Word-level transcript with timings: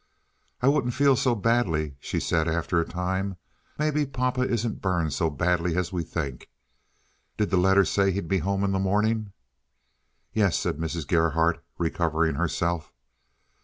"I 0.63 0.67
wouldn't 0.67 0.95
feel 0.95 1.15
so 1.15 1.35
badly," 1.35 1.95
she 1.99 2.19
said, 2.19 2.47
after 2.47 2.81
a 2.81 2.87
time. 2.87 3.37
"Maybe 3.77 4.03
pa 4.07 4.33
isn't 4.35 4.81
burned 4.81 5.13
so 5.13 5.29
badly 5.29 5.77
as 5.77 5.93
we 5.93 6.01
think. 6.03 6.49
Did 7.37 7.51
the 7.51 7.57
letter 7.57 7.85
say 7.85 8.11
he'd 8.11 8.27
be 8.27 8.39
home 8.39 8.63
in 8.63 8.71
the 8.71 8.79
morning?" 8.79 9.31
"Yes," 10.33 10.57
said 10.57 10.77
Mrs. 10.79 11.07
Gerhardt, 11.07 11.63
recovering 11.77 12.33
herself. 12.33 12.91